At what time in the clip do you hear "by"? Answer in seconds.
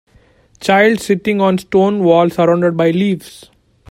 2.75-2.89